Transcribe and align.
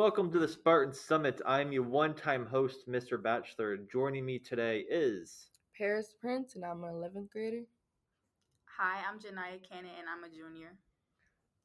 Welcome 0.00 0.32
to 0.32 0.38
the 0.38 0.48
Spartan 0.48 0.94
Summit. 0.94 1.42
I'm 1.44 1.72
your 1.72 1.82
one 1.82 2.14
time 2.14 2.46
host, 2.46 2.88
Mr. 2.88 3.22
Bachelor. 3.22 3.76
Joining 3.92 4.24
me 4.24 4.38
today 4.38 4.86
is. 4.88 5.48
Paris 5.76 6.14
Prince, 6.18 6.54
and 6.54 6.64
I'm 6.64 6.82
an 6.84 6.94
11th 6.94 7.30
grader. 7.30 7.64
Hi, 8.78 9.02
I'm 9.06 9.18
Ganijah 9.18 9.60
Cannon, 9.68 9.90
and 9.98 10.08
I'm 10.08 10.24
a 10.24 10.34
junior. 10.34 10.72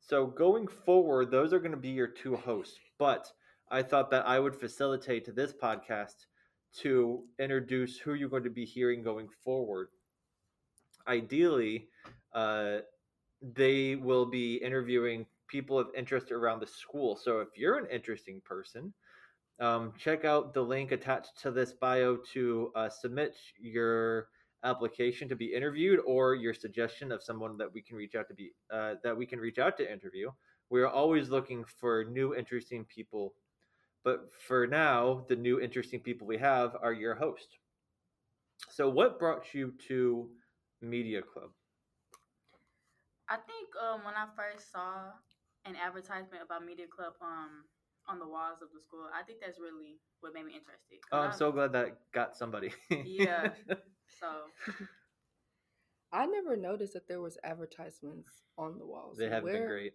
So, 0.01 0.25
going 0.27 0.67
forward, 0.67 1.31
those 1.31 1.53
are 1.53 1.59
going 1.59 1.71
to 1.71 1.77
be 1.77 1.91
your 1.91 2.09
two 2.09 2.35
hosts. 2.35 2.77
But 2.99 3.31
I 3.71 3.81
thought 3.81 4.11
that 4.11 4.27
I 4.27 4.38
would 4.41 4.54
facilitate 4.54 5.33
this 5.33 5.54
podcast 5.54 6.25
to 6.81 7.23
introduce 7.39 7.97
who 7.97 8.15
you're 8.15 8.27
going 8.27 8.43
to 8.43 8.49
be 8.49 8.65
hearing 8.65 9.02
going 9.02 9.29
forward. 9.45 9.88
Ideally, 11.07 11.88
uh, 12.33 12.79
they 13.41 13.95
will 13.95 14.25
be 14.25 14.55
interviewing 14.55 15.25
people 15.48 15.77
of 15.80 15.88
interest 15.96 16.32
around 16.32 16.59
the 16.59 16.68
school. 16.68 17.16
So 17.16 17.39
if 17.39 17.50
you're 17.55 17.78
an 17.78 17.88
interesting 17.91 18.41
person, 18.46 18.93
um, 19.60 19.93
check 19.98 20.25
out 20.25 20.54
the 20.54 20.61
link 20.61 20.92
attached 20.92 21.39
to 21.42 21.52
this 21.52 21.74
bio 21.74 22.18
to 22.33 22.71
uh, 22.75 22.89
submit 22.89 23.36
your 23.60 24.28
application 24.64 25.29
to 25.29 25.36
be 25.36 25.54
interviewed 25.54 26.00
or 26.05 26.36
your 26.36 26.54
suggestion 26.54 27.11
of 27.11 27.24
someone 27.24 27.57
that 27.57 27.71
we 27.71 27.82
can 27.82 27.96
reach 27.96 28.16
out 28.16 28.28
to 28.28 28.33
be 28.33 28.52
uh, 28.74 28.96
that 29.04 29.16
we 29.16 29.25
can 29.25 29.39
reach 29.39 29.60
out 29.60 29.78
to 29.78 29.92
interview. 29.92 30.29
We 30.69 30.82
are 30.82 30.89
always 30.89 31.29
looking 31.29 31.64
for 31.64 32.05
new 32.05 32.36
interesting 32.36 32.86
people, 32.86 33.33
but 34.03 34.31
for 34.47 34.66
now, 34.66 35.25
the 35.30 35.36
new 35.36 35.61
interesting 35.61 36.00
people 36.00 36.25
we 36.27 36.38
have 36.38 36.75
are 36.81 36.94
your 36.94 37.16
host. 37.16 37.59
So, 38.69 38.89
what 38.89 39.19
brought 39.19 39.53
you 39.53 39.73
to 39.88 40.30
Media 40.81 41.22
Club? 41.22 41.52
I 43.30 43.38
think 43.38 43.69
um, 43.81 44.03
when 44.03 44.16
I 44.16 44.27
first 44.36 44.72
saw 44.72 45.11
an 45.66 45.75
advertisement 45.75 46.44
about 46.44 46.66
Media 46.66 46.86
Club 46.88 47.14
um, 47.22 47.66
on 48.08 48.19
the 48.19 48.28
walls 48.28 48.61
of 48.61 48.69
the 48.73 48.80
school, 48.80 49.08
I 49.14 49.23
think 49.23 49.39
that's 49.42 49.59
really 49.59 50.00
what 50.22 50.33
made 50.33 50.45
me 50.45 50.53
interested. 50.53 51.00
Oh, 51.11 51.19
I'm 51.19 51.31
I- 51.31 51.36
so 51.36 51.52
glad 51.52 51.73
that 51.73 52.11
got 52.11 52.35
somebody. 52.35 52.71
Yeah. 52.89 53.49
So 54.19 54.27
I 56.13 56.25
never 56.27 56.55
noticed 56.55 56.93
that 56.93 57.08
there 57.08 57.19
was 57.19 57.38
advertisements 57.43 58.43
on 58.58 58.77
the 58.77 58.86
walls. 58.86 59.17
they 59.17 59.27
haven't 59.27 59.52
been 59.52 59.67
great. 59.67 59.93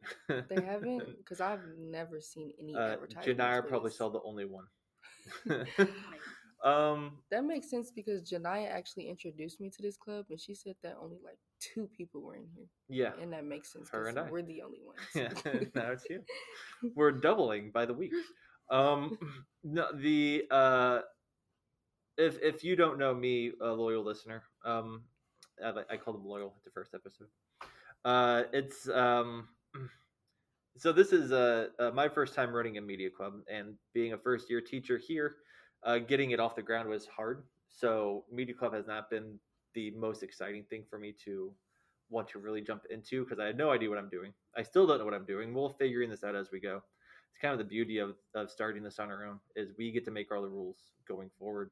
They 0.48 0.62
haven't, 0.62 1.16
because 1.18 1.40
I've 1.40 1.60
never 1.78 2.20
seen 2.20 2.52
any 2.60 2.74
Uh, 2.74 2.80
advertisements. 2.94 3.40
Ganijah 3.40 3.68
probably 3.68 3.92
saw 3.92 4.10
the 4.10 4.20
only 4.22 4.44
one. 4.44 4.66
Um, 6.64 7.12
That 7.30 7.44
makes 7.44 7.70
sense 7.70 7.90
because 7.90 8.22
Ganijah 8.30 8.70
actually 8.70 9.08
introduced 9.08 9.60
me 9.60 9.70
to 9.70 9.82
this 9.82 9.96
club, 9.96 10.26
and 10.30 10.38
she 10.40 10.54
said 10.54 10.76
that 10.82 10.96
only 11.02 11.16
like 11.24 11.38
two 11.58 11.88
people 11.96 12.20
were 12.22 12.36
in 12.36 12.46
here, 12.54 12.66
yeah, 12.88 13.12
and 13.20 13.32
that 13.32 13.44
makes 13.46 13.72
sense. 13.72 13.88
Her 13.90 14.06
and 14.08 14.18
I. 14.18 14.30
We're 14.30 14.42
the 14.42 14.62
only 14.62 14.80
ones. 14.84 15.00
yeah. 15.14 15.60
now 15.74 15.92
it's 15.92 16.04
you. 16.10 16.22
We're 16.94 17.12
doubling 17.12 17.70
by 17.70 17.86
the 17.86 17.94
week. 17.94 18.12
Um, 18.70 19.18
no, 19.64 19.86
the 19.94 20.44
uh, 20.50 21.00
if 22.18 22.38
if 22.42 22.62
you 22.62 22.76
don't 22.76 22.98
know 22.98 23.14
me, 23.14 23.52
a 23.62 23.68
loyal 23.68 24.04
listener, 24.04 24.42
um, 24.64 25.02
I, 25.64 25.72
I 25.90 25.96
called 25.96 26.16
him 26.16 26.24
loyal 26.26 26.54
at 26.58 26.64
the 26.64 26.70
first 26.70 26.94
episode. 26.94 27.28
Uh, 28.04 28.44
it's 28.52 28.88
um, 28.88 29.48
so 30.76 30.92
this 30.92 31.12
is 31.12 31.32
uh, 31.32 31.68
uh, 31.78 31.90
my 31.92 32.08
first 32.08 32.34
time 32.34 32.52
running 32.52 32.78
a 32.78 32.80
media 32.80 33.10
club, 33.10 33.34
and 33.50 33.74
being 33.94 34.12
a 34.12 34.18
first 34.18 34.48
year 34.50 34.60
teacher 34.60 34.98
here, 34.98 35.36
uh, 35.84 35.98
getting 35.98 36.32
it 36.32 36.40
off 36.40 36.54
the 36.54 36.62
ground 36.62 36.88
was 36.88 37.06
hard. 37.06 37.44
So 37.68 38.24
media 38.30 38.54
club 38.54 38.74
has 38.74 38.86
not 38.86 39.10
been 39.10 39.38
the 39.74 39.90
most 39.92 40.22
exciting 40.22 40.64
thing 40.64 40.84
for 40.88 40.98
me 40.98 41.14
to 41.24 41.52
want 42.10 42.28
to 42.28 42.38
really 42.38 42.60
jump 42.60 42.82
into 42.90 43.24
because 43.24 43.38
I 43.38 43.46
had 43.46 43.56
no 43.56 43.70
idea 43.70 43.88
what 43.88 43.98
I'm 43.98 44.08
doing. 44.08 44.32
I 44.56 44.62
still 44.62 44.86
don't 44.86 44.98
know 44.98 45.04
what 45.04 45.14
I'm 45.14 45.24
doing. 45.24 45.54
We'll 45.54 45.70
figuring 45.70 46.10
this 46.10 46.24
out 46.24 46.34
as 46.34 46.50
we 46.50 46.60
go. 46.60 46.82
It's 47.30 47.40
kind 47.40 47.52
of 47.52 47.58
the 47.58 47.64
beauty 47.64 47.98
of, 47.98 48.16
of 48.34 48.50
starting 48.50 48.82
this 48.82 48.98
on 48.98 49.10
our 49.10 49.24
own 49.24 49.38
is 49.54 49.70
we 49.78 49.92
get 49.92 50.04
to 50.06 50.10
make 50.10 50.32
all 50.32 50.42
the 50.42 50.48
rules 50.48 50.78
going 51.06 51.30
forward. 51.38 51.70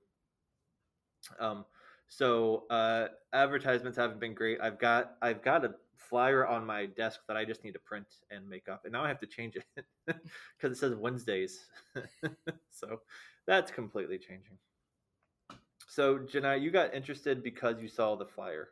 Um, 1.40 1.64
so 2.06 2.64
uh, 2.70 3.08
advertisements 3.32 3.98
haven't 3.98 4.20
been 4.20 4.34
great. 4.34 4.60
I've 4.60 4.78
got 4.78 5.16
I've 5.20 5.42
got 5.42 5.64
a 5.64 5.74
flyer 5.96 6.46
on 6.46 6.64
my 6.64 6.86
desk 6.86 7.20
that 7.28 7.36
I 7.36 7.44
just 7.44 7.64
need 7.64 7.72
to 7.72 7.78
print 7.80 8.06
and 8.30 8.48
make 8.48 8.68
up, 8.68 8.82
and 8.84 8.92
now 8.92 9.04
I 9.04 9.08
have 9.08 9.20
to 9.20 9.26
change 9.26 9.56
it 9.56 9.84
because 10.06 10.76
it 10.76 10.78
says 10.78 10.94
Wednesdays. 10.94 11.66
so 12.70 13.00
that's 13.48 13.72
completely 13.72 14.18
changing. 14.18 14.58
So 15.88 16.18
Janai, 16.18 16.60
you 16.60 16.70
got 16.70 16.94
interested 16.94 17.42
because 17.42 17.80
you 17.80 17.88
saw 17.88 18.14
the 18.14 18.26
flyer, 18.26 18.68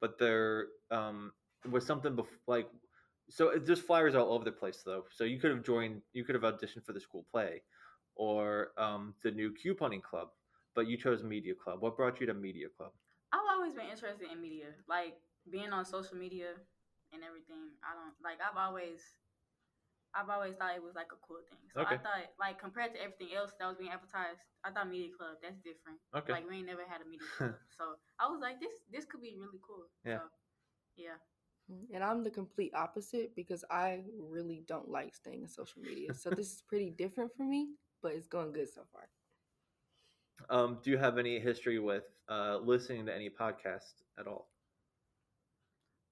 but 0.00 0.18
there 0.18 0.66
um, 0.90 1.32
was 1.68 1.84
something 1.84 2.14
bef- 2.14 2.26
like 2.46 2.68
so 3.30 3.52
there's 3.62 3.80
flyers 3.80 4.14
all 4.14 4.32
over 4.32 4.44
the 4.44 4.52
place 4.52 4.82
though. 4.84 5.04
So 5.10 5.24
you 5.24 5.40
could 5.40 5.50
have 5.50 5.64
joined, 5.64 6.02
you 6.12 6.24
could 6.24 6.34
have 6.34 6.44
auditioned 6.44 6.84
for 6.84 6.92
the 6.92 7.00
school 7.00 7.26
play, 7.30 7.62
or 8.16 8.68
um, 8.76 9.14
the 9.22 9.30
new 9.30 9.52
couponing 9.52 10.02
club, 10.02 10.28
but 10.74 10.86
you 10.86 10.96
chose 10.96 11.22
media 11.22 11.54
club. 11.54 11.80
What 11.80 11.96
brought 11.96 12.20
you 12.20 12.26
to 12.26 12.34
media 12.34 12.66
club? 12.76 12.92
I've 13.32 13.40
always 13.50 13.74
been 13.74 13.88
interested 13.90 14.28
in 14.32 14.40
media, 14.40 14.66
like 14.88 15.16
being 15.50 15.72
on 15.72 15.84
social 15.84 16.16
media 16.16 16.52
and 17.12 17.22
everything. 17.22 17.72
I 17.82 17.94
don't 17.94 18.14
like. 18.22 18.38
I've 18.40 18.56
always, 18.56 19.00
I've 20.14 20.28
always 20.30 20.54
thought 20.56 20.74
it 20.74 20.82
was 20.82 20.94
like 20.96 21.12
a 21.12 21.20
cool 21.20 21.42
thing. 21.48 21.60
So 21.74 21.80
Okay. 21.82 21.94
I 21.94 21.98
thought, 21.98 22.24
like 22.40 22.58
compared 22.58 22.94
to 22.94 22.98
everything 23.02 23.36
else 23.36 23.52
that 23.58 23.66
was 23.68 23.76
being 23.76 23.90
advertised, 23.92 24.40
I 24.64 24.70
thought 24.70 24.88
Media 24.88 25.12
Club 25.16 25.36
that's 25.42 25.58
different. 25.60 26.00
Okay. 26.16 26.32
Like 26.32 26.48
we 26.48 26.56
ain't 26.58 26.66
never 26.66 26.84
had 26.88 27.00
a 27.02 27.08
media 27.08 27.26
club, 27.36 27.54
so 27.76 27.84
I 28.18 28.26
was 28.28 28.40
like, 28.40 28.60
this 28.60 28.72
this 28.90 29.04
could 29.04 29.20
be 29.20 29.36
really 29.38 29.60
cool. 29.62 29.86
Yeah. 30.04 30.18
So, 30.18 30.22
yeah. 30.96 31.18
And 31.92 32.02
I'm 32.02 32.24
the 32.24 32.30
complete 32.30 32.72
opposite 32.74 33.36
because 33.36 33.62
I 33.70 34.00
really 34.18 34.64
don't 34.66 34.88
like 34.88 35.14
staying 35.14 35.42
in 35.42 35.48
social 35.48 35.82
media. 35.82 36.14
So 36.14 36.30
this 36.30 36.50
is 36.52 36.62
pretty 36.66 36.90
different 36.90 37.30
for 37.36 37.44
me, 37.44 37.68
but 38.02 38.12
it's 38.12 38.26
going 38.26 38.52
good 38.52 38.72
so 38.72 38.82
far. 38.90 39.08
Um, 40.48 40.78
do 40.82 40.90
you 40.90 40.96
have 40.96 41.18
any 41.18 41.38
history 41.38 41.78
with 41.78 42.04
uh, 42.30 42.56
listening 42.58 43.04
to 43.06 43.14
any 43.14 43.28
podcast 43.28 44.02
at 44.18 44.26
all? 44.26 44.48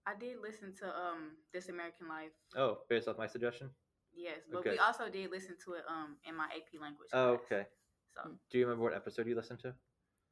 I 0.07 0.15
did 0.19 0.37
listen 0.41 0.73
to 0.81 0.87
um 0.87 1.33
This 1.53 1.69
American 1.69 2.09
Life. 2.09 2.33
Oh, 2.55 2.78
based 2.89 3.09
off 3.09 3.19
my 3.19 3.27
suggestion. 3.27 3.71
Yes, 4.16 4.41
but 4.50 4.60
Okay. 4.60 4.71
we 4.72 4.78
also 4.78 5.09
did 5.10 5.31
listen 5.31 5.56
to 5.65 5.75
it 5.75 5.84
um 5.88 6.16
in 6.27 6.34
my 6.37 6.47
AP 6.56 6.78
language. 6.78 7.10
Oh, 7.12 7.38
class. 7.38 7.41
okay. 7.44 7.66
So 8.15 8.21
Do 8.50 8.59
you 8.59 8.65
remember 8.66 8.84
what 8.84 8.94
episode 8.94 9.27
you 9.28 9.37
listened 9.37 9.60
to? 9.60 9.75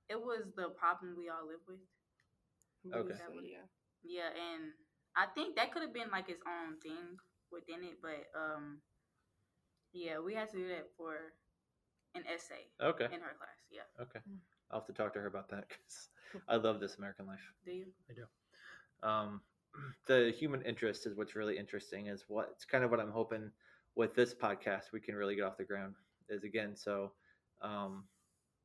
it 0.08 0.20
was 0.20 0.52
the 0.56 0.68
problem 0.70 1.16
we 1.16 1.28
all 1.28 1.46
live 1.46 1.62
with. 1.68 1.80
Okay. 2.94 3.14
So, 3.14 3.32
yeah. 3.42 3.64
Yeah, 4.02 4.28
and 4.32 4.72
I 5.16 5.26
think 5.26 5.56
that 5.56 5.72
could 5.72 5.82
have 5.82 5.94
been 5.94 6.10
like 6.10 6.28
its 6.28 6.42
own 6.46 6.78
thing 6.80 7.18
within 7.50 7.82
it, 7.84 8.00
but 8.02 8.28
um, 8.36 8.80
yeah, 9.92 10.18
we 10.18 10.34
had 10.34 10.50
to 10.50 10.56
do 10.56 10.68
that 10.68 10.88
for 10.96 11.14
an 12.14 12.22
essay 12.32 12.66
Okay. 12.80 13.06
in 13.06 13.20
her 13.20 13.34
class. 13.38 13.60
Yeah, 13.70 13.82
Okay. 14.00 14.20
I'll 14.70 14.80
have 14.80 14.86
to 14.86 14.92
talk 14.92 15.12
to 15.14 15.20
her 15.20 15.26
about 15.26 15.48
that 15.50 15.68
because 15.68 16.08
I 16.48 16.56
love 16.56 16.80
this 16.80 16.96
American 16.96 17.26
Life. 17.26 17.52
do 17.64 17.72
you? 17.72 17.86
I 18.10 18.14
do. 18.14 19.08
Um, 19.08 19.40
the 20.06 20.32
human 20.38 20.62
interest 20.62 21.06
is 21.06 21.16
what's 21.16 21.34
really 21.36 21.58
interesting 21.58 22.06
is 22.06 22.24
what 22.28 22.48
it's 22.52 22.64
kind 22.64 22.84
of 22.84 22.90
what 22.90 23.00
i'm 23.00 23.10
hoping 23.10 23.50
with 23.96 24.14
this 24.14 24.34
podcast 24.34 24.92
we 24.92 25.00
can 25.00 25.14
really 25.14 25.36
get 25.36 25.44
off 25.44 25.56
the 25.56 25.64
ground 25.64 25.94
is 26.28 26.44
again 26.44 26.74
so 26.76 27.12
um, 27.62 28.04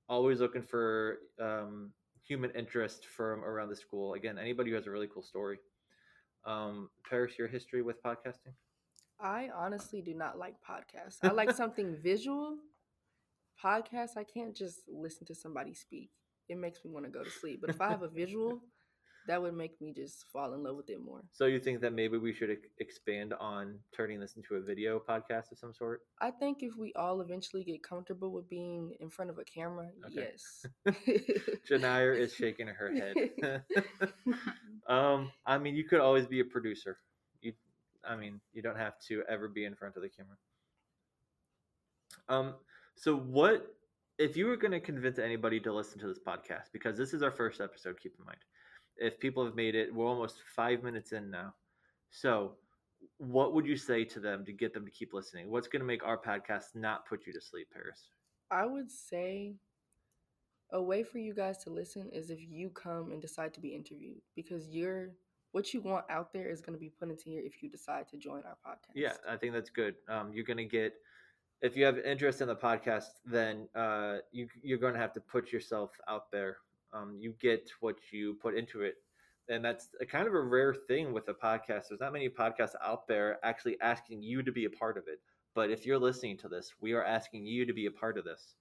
always 0.08 0.40
looking 0.40 0.64
for 0.64 1.20
um, 1.40 1.92
human 2.24 2.52
interest 2.52 3.06
from 3.06 3.44
around 3.44 3.70
the 3.70 3.76
school 3.76 4.14
again 4.14 4.38
anybody 4.38 4.70
who 4.70 4.76
has 4.76 4.88
a 4.88 4.92
really 4.92 5.08
cool 5.14 5.24
story 5.24 5.60
um, 6.46 6.90
paris 7.10 7.34
your 7.38 7.48
history 7.48 7.82
with 7.82 8.02
podcasting 8.04 8.54
I 9.20 9.50
honestly 9.54 10.02
do 10.02 10.14
not 10.14 10.38
like 10.38 10.56
podcasts. 10.68 11.18
I 11.24 11.32
like 11.32 11.52
something 11.52 11.98
visual. 12.04 12.58
Podcasts, 13.62 14.16
I 14.16 14.24
can't 14.24 14.56
just 14.56 14.82
listen 14.88 15.28
to 15.28 15.36
somebody 15.36 15.74
speak. 15.74 16.12
It 16.48 16.58
makes 16.58 16.86
me 16.86 16.92
want 16.92 17.06
to 17.06 17.12
go 17.12 17.24
to 17.24 17.30
sleep. 17.30 17.60
But 17.62 17.70
if 17.70 17.82
I 17.82 17.90
have 17.90 18.02
a 18.02 18.08
visual, 18.08 18.62
that 19.28 19.42
would 19.42 19.54
make 19.54 19.80
me 19.82 19.94
just 19.96 20.26
fall 20.32 20.54
in 20.54 20.64
love 20.64 20.76
with 20.76 20.90
it 20.90 21.00
more. 21.04 21.22
so 21.32 21.46
you 21.46 21.60
think 21.60 21.82
that 21.82 21.94
maybe 21.94 22.18
we 22.18 22.34
should 22.34 22.50
ex- 22.52 22.68
expand 22.80 23.34
on 23.40 23.78
turning 23.96 24.20
this 24.20 24.36
into 24.38 24.56
a 24.56 24.62
video 24.62 25.00
podcast 25.00 25.52
of 25.52 25.58
some 25.58 25.74
sort 25.74 26.02
I 26.22 26.32
think 26.32 26.64
if 26.64 26.74
we 26.78 26.92
all 26.96 27.22
eventually 27.22 27.64
get 27.64 27.84
comfortable 27.84 28.32
with 28.32 28.50
being 28.50 28.96
in 29.00 29.10
front 29.10 29.30
of 29.32 29.38
a 29.38 29.44
camera, 29.44 29.90
Okay. 30.08 30.30
yes. 30.34 30.66
Ganijah 31.70 32.18
is 32.18 32.34
shaking 32.34 32.68
her 32.68 32.92
head 32.92 33.64
Um, 34.88 35.32
I 35.46 35.58
mean, 35.60 35.76
you 35.76 35.84
could 35.84 36.00
always 36.00 36.26
be 36.26 36.40
a 36.40 36.46
producer. 36.46 36.98
You, 37.42 37.54
I 38.04 38.16
mean, 38.16 38.40
you 38.54 38.62
don't 38.64 38.78
have 38.78 38.94
to 39.10 39.22
ever 39.30 39.48
be 39.48 39.66
in 39.66 39.76
front 39.76 39.96
of 39.96 40.02
the 40.02 40.10
camera. 40.10 40.36
Um, 42.28 42.56
so 42.96 43.16
what 43.16 43.76
if 44.18 44.36
you 44.36 44.48
were 44.48 44.58
going 44.58 44.72
to 44.72 44.80
convince 44.80 45.20
anybody 45.20 45.60
to 45.62 45.72
listen 45.72 46.00
to 46.00 46.08
this 46.08 46.20
podcast? 46.20 46.72
Because 46.74 46.98
this 46.98 47.14
is 47.14 47.22
our 47.22 47.32
first 47.32 47.62
episode. 47.62 48.00
Keep 48.02 48.14
in 48.20 48.26
mind, 48.26 48.40
if 49.00 49.20
people 49.20 49.46
have 49.46 49.56
made 49.56 49.76
it, 49.76 49.94
we're 49.94 50.08
almost 50.08 50.38
five 50.56 50.84
minutes 50.84 51.12
in 51.12 51.30
now. 51.30 51.54
So, 52.10 52.54
what 53.18 53.54
would 53.54 53.66
you 53.66 53.78
say 53.78 54.04
to 54.06 54.20
them 54.20 54.46
to 54.46 54.54
get 54.54 54.74
them 54.74 54.86
to 54.86 54.92
keep 54.92 55.14
listening? 55.14 55.50
What's 55.50 55.68
going 55.68 55.82
to 55.82 55.86
make 55.86 56.04
our 56.04 56.18
podcast 56.18 56.76
not 56.76 57.08
put 57.08 57.26
you 57.26 57.34
to 57.34 57.42
sleep, 57.42 57.68
Paris? 57.74 58.10
I 58.52 58.66
would 58.66 58.92
say 58.92 59.56
a 60.72 60.82
way 60.82 61.04
for 61.04 61.18
you 61.18 61.34
guys 61.34 61.58
to 61.64 61.70
listen 61.70 62.10
is 62.12 62.30
if 62.30 62.40
you 62.42 62.70
come 62.70 63.12
and 63.12 63.22
decide 63.22 63.54
to 63.56 63.60
be 63.60 63.70
interviewed 63.70 64.22
because 64.36 64.70
you're 64.70 65.12
what 65.52 65.74
you 65.74 65.82
want 65.82 66.06
out 66.10 66.32
there 66.32 66.48
is 66.48 66.62
going 66.62 66.76
to 66.76 66.80
be 66.80 66.90
put 66.90 67.10
into 67.10 67.24
here 67.26 67.42
if 67.44 67.64
you 67.64 67.70
decide 67.70 68.08
to 68.08 68.18
join 68.18 68.44
our 68.46 68.58
podcast. 68.66 68.94
Yeah, 68.94 69.14
I 69.28 69.36
think 69.36 69.54
that's 69.54 69.72
good. 69.72 69.96
Um, 70.08 70.32
you're 70.32 70.46
going 70.46 70.58
to 70.58 70.66
get 70.66 70.94
if 71.62 71.76
you 71.76 71.86
have 71.86 71.98
interest 72.00 72.42
in 72.42 72.48
the 72.48 72.56
podcast, 72.56 73.10
then 73.26 73.68
uh, 73.76 74.18
you 74.32 74.48
you're 74.62 74.78
going 74.78 74.94
to 74.94 75.00
have 75.00 75.14
to 75.14 75.22
put 75.22 75.52
yourself 75.52 75.92
out 76.08 76.32
there. 76.32 76.58
Um, 76.94 77.16
you 77.20 77.34
get 77.40 77.70
what 77.80 77.96
you 78.12 78.36
put 78.42 78.56
into 78.56 78.82
it, 78.82 78.96
and 79.48 79.64
that's 79.64 79.90
a 80.02 80.06
kind 80.06 80.28
of 80.28 80.34
a 80.34 80.42
rare 80.42 80.74
thing 80.74 81.14
with 81.14 81.28
a 81.28 81.34
podcast. 81.34 81.90
There's 81.90 82.00
not 82.02 82.14
many 82.14 82.30
podcasts 82.30 82.76
out 82.84 83.08
there 83.08 83.38
actually 83.44 83.78
asking 83.82 84.22
you 84.24 84.44
to 84.44 84.52
be 84.52 84.66
a 84.66 84.70
part 84.70 84.98
of 84.98 85.04
it. 85.08 85.20
But 85.56 85.72
if 85.72 85.86
you're 85.86 86.00
listening 86.00 86.38
to 86.38 86.48
this, 86.48 86.74
we 86.80 86.94
are 86.94 87.04
asking 87.04 87.46
you 87.46 87.66
to 87.66 87.74
be 87.74 87.88
a 87.88 87.92
part 87.92 88.18
of 88.18 88.26
this. 88.26 88.56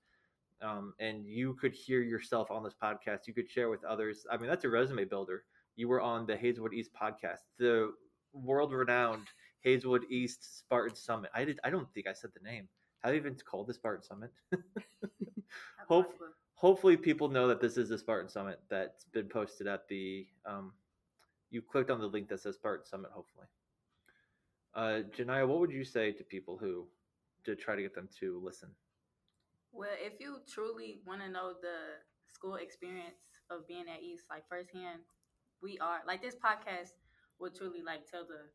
Um, 0.60 0.94
and 0.98 1.24
you 1.24 1.54
could 1.54 1.72
hear 1.72 2.02
yourself 2.02 2.50
on 2.50 2.64
this 2.64 2.74
podcast. 2.82 3.26
You 3.26 3.34
could 3.34 3.48
share 3.48 3.70
with 3.70 3.84
others. 3.84 4.26
I 4.30 4.36
mean, 4.36 4.48
that's 4.48 4.64
a 4.64 4.68
resume 4.68 5.04
builder. 5.04 5.44
You 5.76 5.88
were 5.88 6.00
on 6.00 6.26
the 6.26 6.36
Hazelwood 6.36 6.74
East 6.74 6.90
podcast, 7.00 7.42
the 7.58 7.92
world 8.32 8.72
renowned 8.72 9.28
Hazelwood 9.60 10.04
East 10.10 10.58
Spartan 10.58 10.96
Summit. 10.96 11.30
I 11.34 11.44
did. 11.44 11.60
I 11.62 11.70
don't 11.70 11.92
think 11.92 12.06
I 12.06 12.12
said 12.12 12.30
the 12.34 12.48
name. 12.48 12.68
Have 13.02 13.14
you 13.14 13.20
even 13.20 13.36
called 13.48 13.68
the 13.68 13.74
Spartan 13.74 14.02
Summit? 14.02 14.32
Hope, 15.88 16.12
hopefully, 16.58 16.96
people 16.96 17.28
know 17.28 17.48
that 17.48 17.60
this 17.60 17.76
is 17.76 17.88
the 17.88 17.96
Spartan 17.96 18.28
Summit 18.28 18.60
that's 18.68 19.04
been 19.04 19.28
posted 19.28 19.66
at 19.66 19.88
the. 19.88 20.26
Um, 20.44 20.72
you 21.50 21.62
clicked 21.62 21.90
on 21.90 22.00
the 22.00 22.06
link 22.06 22.28
that 22.28 22.40
says 22.40 22.56
Spartan 22.56 22.84
Summit. 22.84 23.10
Hopefully, 23.14 23.46
uh, 24.74 25.00
Ganijah, 25.16 25.48
what 25.48 25.60
would 25.60 25.70
you 25.70 25.84
say 25.84 26.12
to 26.12 26.24
people 26.24 26.58
who 26.58 26.86
to 27.44 27.56
try 27.56 27.74
to 27.74 27.82
get 27.82 27.94
them 27.94 28.08
to 28.20 28.40
listen? 28.44 28.68
Well, 29.72 29.88
if 29.98 30.20
you 30.20 30.38
truly 30.52 31.00
want 31.06 31.22
to 31.22 31.30
know 31.30 31.54
the 31.60 32.02
school 32.32 32.56
experience 32.56 33.40
of 33.50 33.66
being 33.66 33.84
at 33.92 34.02
East, 34.02 34.24
like 34.28 34.42
firsthand, 34.48 35.00
we 35.62 35.78
are 35.78 36.00
like 36.06 36.20
this 36.20 36.34
podcast 36.34 36.92
will 37.38 37.50
truly 37.50 37.82
like 37.82 38.10
tell 38.10 38.26
the 38.26 38.50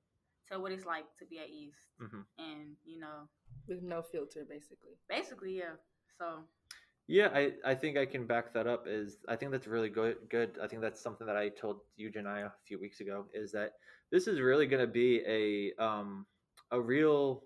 tell 0.47 0.61
what 0.61 0.71
it's 0.71 0.85
like 0.85 1.05
to 1.17 1.25
be 1.25 1.39
at 1.39 1.50
East, 1.50 1.88
mm-hmm. 2.01 2.21
and 2.38 2.75
you 2.85 3.00
know, 3.00 3.29
with 3.67 3.81
no 3.81 4.01
filter, 4.01 4.45
basically. 4.47 5.00
Basically, 5.09 5.57
yeah. 5.57 5.79
So. 6.19 6.44
Yeah, 7.13 7.30
I, 7.31 7.51
I 7.63 7.75
think 7.75 7.95
I 7.95 8.07
can 8.07 8.25
back 8.25 8.56
that 8.56 8.65
up. 8.65 8.88
Is 8.88 9.18
I 9.30 9.36
think 9.36 9.51
that's 9.51 9.68
really 9.68 9.88
good. 9.88 10.15
Good. 10.30 10.57
I 10.60 10.65
think 10.65 10.81
that's 10.81 11.00
something 11.00 11.27
that 11.27 11.38
I 11.38 11.50
told 11.50 11.81
Ganijah, 12.00 12.48
a 12.48 12.54
few 12.65 12.80
weeks 12.80 13.01
ago. 13.01 13.25
Is 13.36 13.51
that 13.51 13.74
this 14.12 14.25
is 14.25 14.39
really 14.42 14.65
going 14.65 14.81
to 14.81 14.92
be 14.92 15.21
a 15.27 15.74
um 15.80 16.25
a 16.71 16.81
real 16.81 17.44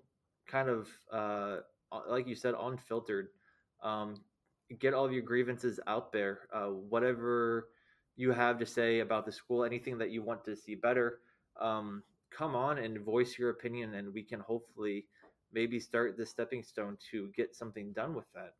kind 0.47 0.69
of 0.69 0.87
uh 1.11 1.57
like 2.09 2.29
you 2.29 2.33
said 2.33 2.53
unfiltered 2.57 3.27
um 3.83 4.15
get 4.79 4.93
all 4.93 5.03
of 5.03 5.11
your 5.11 5.21
grievances 5.21 5.81
out 5.85 6.13
there 6.13 6.47
uh 6.53 6.67
whatever 6.67 7.67
you 8.15 8.31
have 8.31 8.57
to 8.59 8.65
say 8.65 9.01
about 9.01 9.25
the 9.25 9.33
school 9.33 9.65
anything 9.65 9.97
that 9.97 10.11
you 10.11 10.23
want 10.23 10.45
to 10.45 10.55
see 10.55 10.75
better 10.75 11.19
um 11.59 12.01
come 12.31 12.55
on 12.55 12.77
and 12.77 12.99
voice 13.01 13.37
your 13.37 13.49
opinion 13.49 13.95
and 13.95 14.13
we 14.13 14.23
can 14.23 14.39
hopefully 14.39 15.05
maybe 15.51 15.77
start 15.77 16.15
the 16.15 16.25
stepping 16.25 16.63
stone 16.63 16.97
to 17.11 17.29
get 17.35 17.53
something 17.53 17.91
done 17.91 18.13
with 18.13 18.31
that 18.33 18.53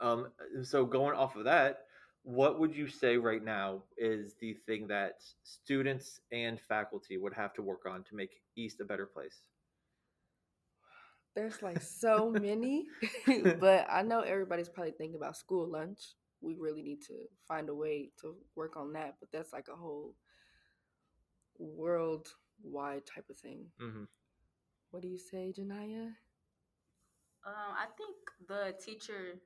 um 0.00 0.28
so 0.62 0.84
going 0.84 1.14
off 1.16 1.36
of 1.36 1.44
that 1.44 1.84
what 2.22 2.58
would 2.58 2.74
you 2.74 2.86
say 2.86 3.16
right 3.16 3.42
now 3.42 3.82
is 3.96 4.34
the 4.40 4.54
thing 4.66 4.86
that 4.88 5.22
students 5.42 6.20
and 6.32 6.60
faculty 6.60 7.16
would 7.16 7.32
have 7.34 7.54
to 7.54 7.62
work 7.62 7.86
on 7.86 8.02
to 8.04 8.14
make 8.14 8.42
East 8.56 8.80
a 8.80 8.84
better 8.84 9.06
place? 9.06 9.40
There's 11.34 11.62
like 11.62 11.80
so 11.82 12.30
many, 12.30 12.84
but 13.58 13.86
I 13.90 14.02
know 14.02 14.20
everybody's 14.20 14.68
probably 14.68 14.92
thinking 14.92 15.16
about 15.16 15.36
school 15.36 15.66
lunch. 15.66 16.00
We 16.42 16.56
really 16.58 16.82
need 16.82 17.00
to 17.06 17.14
find 17.46 17.68
a 17.68 17.74
way 17.74 18.10
to 18.20 18.34
work 18.54 18.76
on 18.76 18.92
that, 18.94 19.16
but 19.20 19.30
that's 19.32 19.52
like 19.52 19.68
a 19.72 19.76
whole 19.76 20.14
worldwide 21.58 23.06
type 23.06 23.28
of 23.30 23.38
thing. 23.38 23.66
Mm-hmm. 23.80 24.04
What 24.90 25.02
do 25.02 25.08
you 25.08 25.18
say, 25.18 25.54
Ganijah? 25.56 26.12
Um, 27.46 27.72
I 27.78 27.86
think 27.96 28.16
the 28.48 28.74
teacher 28.84 29.40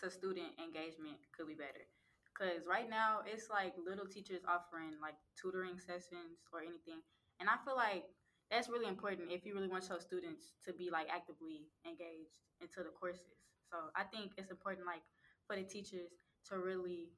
to 0.00 0.10
student 0.10 0.54
engagement 0.62 1.18
could 1.34 1.46
be 1.46 1.58
better. 1.58 1.86
Because 2.30 2.66
right 2.70 2.86
now 2.86 3.26
it's 3.26 3.50
like 3.50 3.74
little 3.74 4.06
teachers 4.06 4.46
offering 4.46 4.94
like 5.02 5.18
tutoring 5.34 5.78
sessions 5.78 6.46
or 6.54 6.62
anything. 6.62 7.02
And 7.40 7.50
i 7.50 7.58
feel 7.66 7.74
like 7.74 8.06
that's 8.50 8.70
really 8.70 8.88
important 8.88 9.30
if 9.30 9.44
you 9.44 9.54
really 9.54 9.68
want 9.68 9.86
your 9.90 10.00
students 10.00 10.54
to 10.64 10.72
be 10.72 10.88
like 10.88 11.10
actively 11.10 11.68
engaged 11.84 12.38
into 12.62 12.86
the 12.86 12.94
courses. 12.94 13.42
So 13.70 13.90
i 13.98 14.06
think 14.06 14.38
it's 14.38 14.50
important 14.54 14.86
like 14.86 15.02
for 15.46 15.56
the 15.58 15.66
teachers 15.66 16.14
to 16.48 16.58
really 16.58 17.10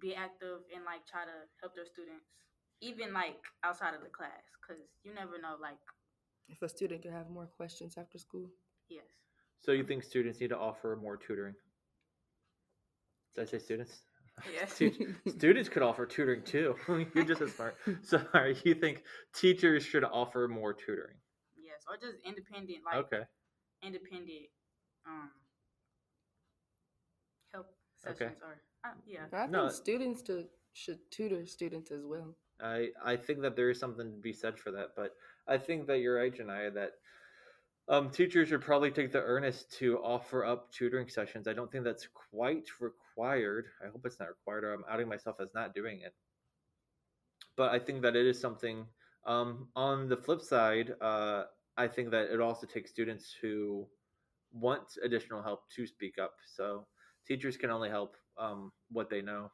be 0.00 0.14
active 0.14 0.64
and 0.72 0.84
like 0.84 1.04
try 1.08 1.24
to 1.24 1.36
help 1.60 1.74
their 1.76 1.88
students 1.88 2.28
even 2.80 3.12
like 3.12 3.40
outside 3.62 3.94
of 3.94 4.02
the 4.02 4.08
class 4.08 4.42
because 4.58 4.80
you 5.04 5.12
never 5.14 5.36
know 5.40 5.56
like 5.60 5.78
if 6.48 6.60
a 6.60 6.68
student 6.68 7.02
could 7.02 7.12
have 7.12 7.30
more 7.30 7.46
questions 7.46 7.96
after 7.96 8.18
school. 8.18 8.50
Yes 8.88 9.31
so 9.62 9.72
you 9.72 9.84
think 9.84 10.02
students 10.02 10.40
need 10.40 10.48
to 10.48 10.58
offer 10.58 10.98
more 11.00 11.16
tutoring 11.16 11.54
did 13.34 13.42
I 13.42 13.44
say 13.46 13.58
students? 13.58 14.02
Yes. 14.52 14.80
students 15.28 15.68
could 15.68 15.82
offer 15.82 16.06
tutoring 16.06 16.42
too. 16.42 16.76
You're 17.14 17.24
just 17.24 17.40
as 17.40 17.52
smart. 17.54 17.76
Sorry, 18.02 18.56
you 18.64 18.74
think 18.74 19.02
teachers 19.34 19.84
should 19.84 20.04
offer 20.04 20.48
more 20.48 20.72
tutoring? 20.72 21.16
Yes, 21.56 21.82
or 21.88 21.96
just 21.96 22.18
independent, 22.24 22.78
like 22.84 22.96
okay, 22.96 23.22
independent 23.82 24.30
um 25.06 25.30
help 27.52 27.66
sessions 27.96 28.20
okay. 28.20 28.32
or 28.42 28.60
uh, 28.84 28.94
yeah. 29.06 29.20
I 29.32 29.40
think 29.42 29.52
no, 29.52 29.68
students 29.68 30.22
to, 30.22 30.44
should 30.72 30.98
tutor 31.10 31.46
students 31.46 31.90
as 31.90 32.02
well. 32.04 32.34
I 32.60 32.88
I 33.04 33.16
think 33.16 33.42
that 33.42 33.56
there 33.56 33.70
is 33.70 33.78
something 33.78 34.12
to 34.12 34.20
be 34.20 34.32
said 34.32 34.58
for 34.58 34.70
that, 34.72 34.90
but 34.96 35.14
I 35.46 35.58
think 35.58 35.86
that 35.86 35.98
you're 35.98 36.16
right, 36.16 36.34
Ganijah, 36.34 36.74
that 36.74 36.92
um, 37.92 38.08
teachers 38.08 38.48
should 38.48 38.62
probably 38.62 38.90
take 38.90 39.12
the 39.12 39.20
earnest 39.20 39.70
to 39.78 39.98
offer 39.98 40.46
up 40.46 40.72
tutoring 40.72 41.10
sessions. 41.10 41.46
I 41.46 41.52
don't 41.52 41.70
think 41.70 41.84
that's 41.84 42.08
quite 42.32 42.64
required. 42.80 43.66
I 43.84 43.90
hope 43.90 44.06
it's 44.06 44.18
not 44.18 44.30
required, 44.30 44.64
or 44.64 44.72
I'm 44.72 44.84
outing 44.90 45.08
myself 45.08 45.36
as 45.40 45.50
not 45.54 45.74
doing 45.74 46.00
it. 46.00 46.14
But 47.54 47.70
I 47.70 47.78
think 47.78 48.00
that 48.00 48.16
it 48.16 48.26
is 48.26 48.40
something. 48.40 48.86
Um, 49.26 49.68
on 49.76 50.08
the 50.08 50.16
flip 50.16 50.40
side, 50.40 50.94
uh, 51.02 51.44
I 51.76 51.86
think 51.86 52.10
that 52.12 52.32
it 52.32 52.40
also 52.40 52.66
takes 52.66 52.90
students 52.90 53.30
who 53.42 53.86
want 54.54 54.96
additional 55.04 55.42
help 55.42 55.64
to 55.76 55.86
speak 55.86 56.18
up. 56.18 56.32
So 56.56 56.86
teachers 57.28 57.58
can 57.58 57.70
only 57.70 57.90
help 57.90 58.16
um, 58.38 58.72
what 58.90 59.10
they 59.10 59.20
know. 59.20 59.50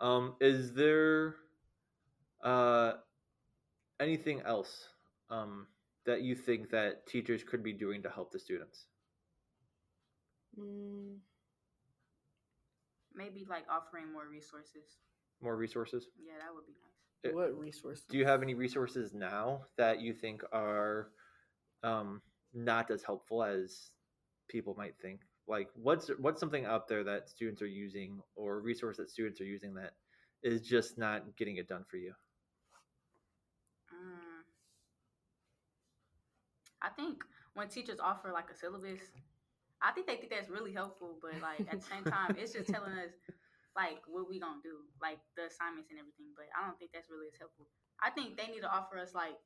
Um, 0.00 0.36
is 0.40 0.72
there 0.72 1.34
uh, 2.42 2.92
anything 4.00 4.40
else? 4.46 4.88
Um, 5.28 5.66
that 6.08 6.22
you 6.22 6.34
think 6.34 6.70
that 6.70 7.06
teachers 7.06 7.44
could 7.44 7.62
be 7.62 7.74
doing 7.74 8.02
to 8.02 8.08
help 8.08 8.32
the 8.32 8.38
students? 8.38 8.86
Mm. 10.58 11.18
Maybe 13.14 13.46
like 13.48 13.64
offering 13.70 14.10
more 14.10 14.26
resources. 14.26 14.96
More 15.42 15.56
resources? 15.56 16.08
Yeah, 16.18 16.32
that 16.38 16.54
would 16.54 16.66
be 16.66 16.72
nice. 16.82 17.32
Uh, 17.32 17.36
what 17.36 17.58
resources? 17.58 18.06
Do 18.08 18.16
you 18.16 18.24
have 18.24 18.42
any 18.42 18.54
resources 18.54 19.12
now 19.12 19.60
that 19.76 20.00
you 20.00 20.14
think 20.14 20.42
are 20.50 21.10
um, 21.82 22.22
not 22.54 22.90
as 22.90 23.02
helpful 23.02 23.44
as 23.44 23.90
people 24.48 24.74
might 24.78 24.94
think? 25.02 25.20
Like, 25.46 25.68
what's 25.74 26.08
what's 26.18 26.40
something 26.40 26.64
out 26.64 26.88
there 26.88 27.04
that 27.04 27.28
students 27.28 27.60
are 27.60 27.66
using, 27.66 28.20
or 28.34 28.60
resource 28.60 28.96
that 28.96 29.10
students 29.10 29.42
are 29.42 29.44
using 29.44 29.74
that 29.74 29.92
is 30.42 30.62
just 30.62 30.96
not 30.96 31.36
getting 31.36 31.58
it 31.58 31.68
done 31.68 31.84
for 31.86 31.98
you? 31.98 32.14
I 36.82 36.90
think 36.90 37.24
when 37.54 37.68
teachers 37.68 37.98
offer 37.98 38.30
like 38.32 38.50
a 38.50 38.56
syllabus, 38.56 39.02
I 39.82 39.92
think 39.92 40.06
they 40.06 40.16
think 40.16 40.30
that's 40.30 40.50
really 40.50 40.72
helpful. 40.72 41.18
But 41.22 41.40
like 41.42 41.66
at 41.66 41.80
the 41.80 41.86
same 41.86 42.04
time, 42.04 42.36
it's 42.38 42.52
just 42.52 42.70
telling 42.70 42.94
us 42.98 43.14
like 43.74 44.02
what 44.06 44.28
we 44.28 44.38
gonna 44.42 44.62
do, 44.62 44.86
like 45.02 45.18
the 45.38 45.46
assignments 45.46 45.90
and 45.90 45.98
everything. 45.98 46.34
But 46.34 46.50
I 46.54 46.66
don't 46.66 46.78
think 46.78 46.90
that's 46.94 47.10
really 47.10 47.30
as 47.30 47.38
helpful. 47.38 47.70
I 48.02 48.10
think 48.10 48.38
they 48.38 48.50
need 48.50 48.62
to 48.62 48.70
offer 48.70 48.98
us 48.98 49.14
like 49.14 49.38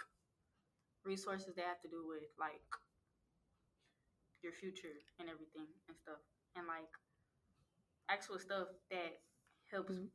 resources 1.04 1.56
that 1.56 1.68
have 1.68 1.82
to 1.82 1.90
do 1.92 2.04
with 2.08 2.28
like 2.40 2.64
your 4.40 4.52
future 4.52 4.96
and 5.20 5.28
everything 5.28 5.68
and 5.88 5.96
stuff, 5.96 6.20
and 6.56 6.66
like 6.66 6.90
actual 8.08 8.38
stuff 8.38 8.68
that 8.90 9.20
helps 9.70 9.92
mm-hmm. 9.92 10.12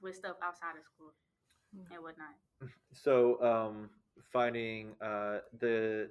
with 0.00 0.16
stuff 0.16 0.36
outside 0.42 0.76
of 0.76 0.84
school 0.84 1.12
mm-hmm. 1.72 1.92
and 1.92 2.02
whatnot. 2.02 2.36
So, 2.92 3.40
um, 3.40 3.88
finding 4.32 4.96
uh, 5.00 5.38
the 5.60 6.10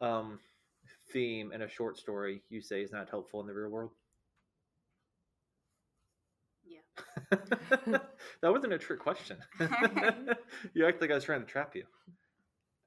um, 0.00 0.38
theme 1.12 1.52
in 1.52 1.62
a 1.62 1.68
short 1.68 1.98
story 1.98 2.42
you 2.48 2.60
say 2.60 2.82
is 2.82 2.92
not 2.92 3.10
helpful 3.10 3.40
in 3.40 3.46
the 3.46 3.54
real 3.54 3.70
world? 3.70 3.92
Yeah. 6.64 6.80
that 8.40 8.52
wasn't 8.52 8.72
a 8.72 8.78
trick 8.78 9.00
question. 9.00 9.38
you 10.74 10.86
act 10.86 11.00
like 11.00 11.10
I 11.10 11.14
was 11.14 11.24
trying 11.24 11.40
to 11.40 11.46
trap 11.46 11.74
you. 11.74 11.84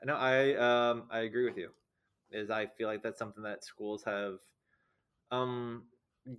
No, 0.03 0.15
I 0.15 0.55
um 0.55 1.03
I 1.11 1.19
agree 1.19 1.45
with 1.45 1.57
you. 1.57 1.71
Is 2.31 2.49
I 2.49 2.67
feel 2.67 2.87
like 2.87 3.03
that's 3.03 3.19
something 3.19 3.43
that 3.43 3.63
schools 3.63 4.03
have 4.03 4.39
um 5.31 5.83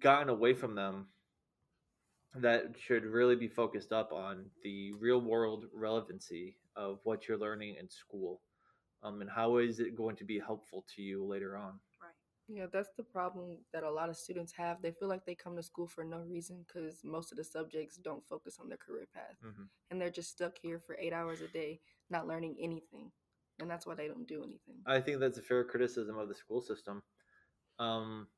gotten 0.01 0.31
away 0.31 0.55
from 0.55 0.75
them 0.75 1.09
that 2.37 2.77
should 2.79 3.05
really 3.05 3.35
be 3.37 3.49
focused 3.49 3.93
up 3.93 4.13
on 4.13 4.47
the 4.63 4.93
real 4.93 5.21
world 5.21 5.67
relevancy 5.73 6.57
of 6.77 7.01
what 7.05 7.27
you're 7.27 7.39
learning 7.39 7.75
in 7.79 7.89
school 7.89 8.41
um, 9.03 9.21
and 9.21 9.31
how 9.31 9.59
is 9.59 9.81
it 9.81 9.97
going 9.97 10.17
to 10.17 10.25
be 10.25 10.39
helpful 10.39 10.85
to 10.95 11.03
you 11.03 11.25
later 11.25 11.57
on? 11.57 11.81
Right. 12.01 12.13
Yeah, 12.49 12.67
that's 12.73 12.91
the 12.97 13.03
problem 13.03 13.59
that 13.73 13.83
a 13.83 13.91
lot 13.91 14.09
of 14.09 14.17
students 14.17 14.53
have. 14.53 14.83
They 14.83 14.93
feel 14.93 15.09
like 15.09 15.25
they 15.25 15.35
come 15.35 15.57
to 15.57 15.63
school 15.63 15.87
for 15.87 16.05
no 16.05 16.19
reason 16.21 16.65
because 16.67 17.03
most 17.05 17.33
of 17.33 17.39
the 17.39 17.45
subjects 17.45 17.97
don't 17.97 18.27
focus 18.27 18.59
on 18.61 18.69
their 18.69 18.79
career 18.79 19.07
path. 19.15 19.37
Mhm. 19.43 19.69
And 19.91 20.01
they're 20.01 20.11
just 20.11 20.31
stuck 20.31 20.59
here 20.59 20.79
for 20.79 20.97
eight 20.99 21.13
hours 21.13 21.41
a 21.41 21.49
day, 21.49 21.81
not 22.11 22.27
learning 22.27 22.57
anything. 22.61 23.13
And 23.61 23.71
that's 23.71 23.87
why 23.87 23.95
they 23.95 24.09
don't 24.09 24.27
do 24.27 24.43
anything. 24.43 24.83
I 24.87 25.01
think 25.01 25.21
that's 25.21 25.39
a 25.39 25.43
fair 25.43 25.65
criticism 25.65 26.19
of 26.19 26.29
the 26.29 26.35
school 26.35 26.61
system. 26.61 27.03
Um, 27.79 28.29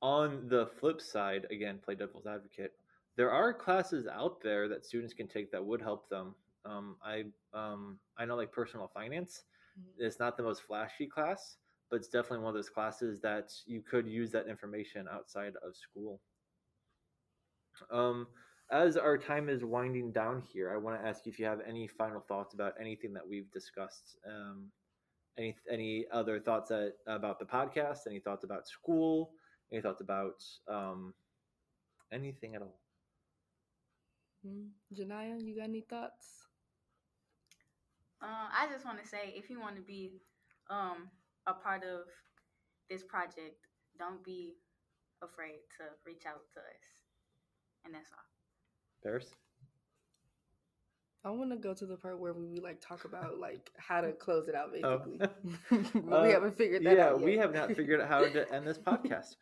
on 0.00 0.48
the 0.48 0.66
flip 0.66 1.00
side, 1.00 1.46
again, 1.50 1.78
play 1.78 1.94
devil's 1.96 2.26
advocate. 2.26 2.78
There 3.16 3.32
are 3.32 3.52
classes 3.52 4.06
out 4.06 4.40
there 4.40 4.68
that 4.68 4.86
students 4.86 5.12
can 5.12 5.26
take 5.26 5.50
that 5.50 5.64
would 5.64 5.82
help 5.82 6.08
them. 6.08 6.36
Um, 6.64 6.96
I 7.02 7.24
um, 7.52 7.98
I 8.16 8.24
know 8.24 8.36
like 8.36 8.52
personal 8.52 8.88
finance. 8.88 9.44
Mhm. 9.78 9.94
It's 9.98 10.18
not 10.18 10.36
the 10.36 10.42
most 10.42 10.62
flashy 10.62 11.06
class, 11.06 11.58
but 11.90 11.96
it's 11.96 12.08
definitely 12.08 12.40
one 12.40 12.48
of 12.48 12.54
those 12.54 12.70
classes 12.70 13.20
that 13.20 13.50
you 13.66 13.82
could 13.82 14.06
use 14.08 14.30
that 14.32 14.48
information 14.48 15.06
outside 15.08 15.54
of 15.56 15.76
school. 15.76 16.20
Um, 17.90 18.26
as 18.70 18.96
our 18.96 19.16
time 19.16 19.48
is 19.48 19.64
winding 19.64 20.12
down 20.12 20.42
here, 20.42 20.72
I 20.72 20.76
want 20.76 21.00
to 21.00 21.06
ask 21.08 21.24
you 21.26 21.32
if 21.32 21.38
you 21.38 21.46
have 21.46 21.60
any 21.66 21.86
final 21.86 22.20
thoughts 22.20 22.54
about 22.54 22.74
anything 22.80 23.12
that 23.14 23.26
we've 23.26 23.50
discussed. 23.50 24.16
Um, 24.26 24.72
any 25.38 25.56
any 25.70 26.06
other 26.12 26.40
thoughts 26.40 26.68
that, 26.70 26.94
about 27.06 27.38
the 27.38 27.46
podcast? 27.46 28.06
Any 28.06 28.20
thoughts 28.20 28.44
about 28.44 28.66
school? 28.66 29.32
Any 29.72 29.80
thoughts 29.80 30.00
about 30.00 30.42
um, 30.68 31.14
anything 32.12 32.56
at 32.56 32.62
all? 32.62 32.80
Mm. 34.44 34.70
Ganijah, 34.92 35.42
you 35.44 35.56
got 35.56 35.64
any 35.64 35.82
thoughts? 35.82 36.47
Um, 38.22 38.48
I 38.52 38.66
just 38.72 38.84
want 38.84 39.00
to 39.02 39.08
say, 39.08 39.32
if 39.36 39.48
you 39.50 39.60
want 39.60 39.76
to 39.76 39.82
be 39.82 40.20
um, 40.70 41.08
a 41.46 41.52
part 41.54 41.82
of 41.84 42.06
this 42.90 43.02
project, 43.02 43.66
don't 43.98 44.22
be 44.24 44.54
afraid 45.22 45.60
to 45.78 45.84
reach 46.06 46.24
out 46.26 46.42
to 46.54 46.60
us, 46.60 46.86
and 47.84 47.94
that's 47.94 48.10
all. 48.12 48.24
Paris? 49.02 49.26
I 51.24 51.30
want 51.30 51.50
to 51.50 51.56
go 51.56 51.74
to 51.74 51.84
the 51.86 51.96
part 51.96 52.20
where 52.20 52.32
we 52.32 52.60
like 52.60 52.80
talk 52.80 53.04
about 53.04 53.38
like 53.38 53.70
how 53.76 54.00
to 54.00 54.12
close 54.12 54.48
it 54.48 54.54
out, 54.54 54.70
Oh. 54.84 54.98
basically. 54.98 56.00
but 56.02 56.16
Uh, 56.20 56.22
we 56.22 56.30
haven't 56.30 56.56
figured 56.56 56.84
that 56.84 56.96
yeah, 56.96 57.06
out. 57.06 57.20
Yeah, 57.20 57.24
we 57.26 57.36
have 57.36 57.52
not 57.52 57.74
figured 57.74 58.00
out 58.00 58.08
how 58.08 58.20
to 58.20 58.52
end 58.52 58.66
this 58.66 58.78
podcast. 58.86 59.36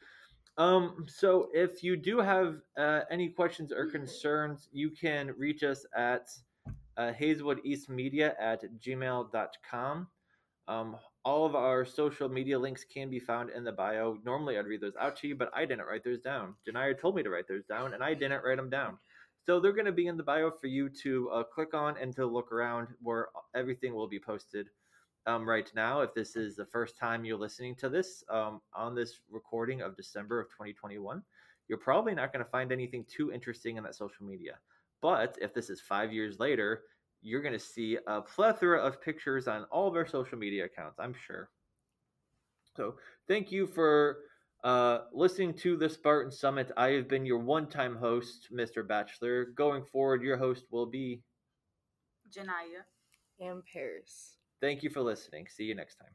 Um, 0.59 1.04
so 1.06 1.49
if 1.52 1.83
you 1.83 1.97
do 1.97 2.18
have 2.18 2.56
uh, 2.78 3.00
any 3.11 3.28
questions 3.28 3.73
or 3.73 3.87
concerns, 3.90 4.68
you 4.73 4.90
can 4.90 5.35
reach 5.37 5.62
us 5.62 5.85
at 5.95 6.28
uh, 6.96 7.12
hazelwoodeastmedia 7.18 8.34
at 8.40 8.64
gmail.com. 8.80 10.08
Um, 10.68 10.96
all 11.24 11.46
of 11.46 11.54
our 11.54 11.84
social 11.84 12.28
media 12.28 12.58
links 12.58 12.84
can 12.84 13.10
be 13.10 13.20
found 13.20 13.50
in 13.50 13.64
the 13.64 13.72
bio. 13.72 14.18
Normally, 14.24 14.58
I'd 14.58 14.66
read 14.66 14.80
those 14.80 14.96
out 15.00 15.16
to 15.16 15.28
you, 15.28 15.36
but 15.36 15.50
I 15.54 15.64
didn't 15.64 15.86
write 15.86 16.04
those 16.04 16.20
down. 16.20 16.54
Ganijah 16.68 16.98
told 17.00 17.14
me 17.14 17.22
to 17.22 17.30
write 17.30 17.48
those 17.48 17.64
down, 17.64 17.94
and 17.94 18.02
I 18.02 18.14
didn't 18.14 18.44
write 18.44 18.56
them 18.56 18.70
down. 18.70 18.98
So 19.44 19.60
they're 19.60 19.72
going 19.72 19.86
to 19.86 19.92
be 19.92 20.08
in 20.08 20.16
the 20.16 20.24
bio 20.24 20.50
for 20.50 20.66
you 20.66 20.88
to 21.02 21.30
uh, 21.30 21.44
click 21.44 21.72
on 21.72 21.96
and 21.98 22.14
to 22.16 22.26
look 22.26 22.50
around 22.50 22.88
where 23.00 23.28
everything 23.54 23.94
will 23.94 24.08
be 24.08 24.18
posted 24.18 24.68
um, 25.26 25.48
right 25.48 25.70
now. 25.74 26.00
If 26.00 26.14
this 26.14 26.34
is 26.34 26.56
the 26.56 26.66
first 26.66 26.98
time 26.98 27.24
you're 27.24 27.38
listening 27.38 27.76
to 27.76 27.88
this 27.88 28.24
um, 28.28 28.60
on 28.74 28.96
this 28.96 29.20
recording 29.30 29.82
of 29.82 29.96
December 29.96 30.40
of 30.40 30.48
2021, 30.48 31.22
you're 31.68 31.78
probably 31.78 32.14
not 32.14 32.32
going 32.32 32.44
to 32.44 32.50
find 32.50 32.72
anything 32.72 33.04
too 33.08 33.32
interesting 33.32 33.76
in 33.76 33.84
that 33.84 33.94
social 33.94 34.26
media. 34.26 34.58
But 35.02 35.38
if 35.40 35.54
this 35.54 35.70
is 35.70 35.80
five 35.80 36.12
years 36.12 36.38
later, 36.38 36.82
you're 37.22 37.42
going 37.42 37.52
to 37.52 37.58
see 37.58 37.98
a 38.06 38.20
plethora 38.20 38.80
of 38.80 39.00
pictures 39.00 39.48
on 39.48 39.64
all 39.64 39.88
of 39.88 39.94
our 39.94 40.06
social 40.06 40.38
media 40.38 40.64
accounts, 40.64 40.98
I'm 40.98 41.14
sure. 41.14 41.50
So 42.76 42.96
thank 43.26 43.50
you 43.50 43.66
for 43.66 44.18
uh, 44.64 45.00
listening 45.12 45.54
to 45.54 45.76
the 45.76 45.88
Spartan 45.88 46.30
Summit. 46.30 46.70
I 46.76 46.90
have 46.90 47.08
been 47.08 47.26
your 47.26 47.38
one 47.38 47.68
time 47.68 47.96
host, 47.96 48.48
Mr. 48.52 48.86
Bachelor. 48.86 49.46
Going 49.56 49.84
forward, 49.84 50.22
your 50.22 50.36
host 50.36 50.64
will 50.70 50.86
be. 50.86 51.22
Ganijah. 52.36 52.84
and 53.40 53.62
Paris. 53.72 54.36
Thank 54.60 54.82
you 54.82 54.90
for 54.90 55.00
listening. 55.00 55.46
See 55.48 55.64
you 55.64 55.74
next 55.74 55.96
time. 55.96 56.12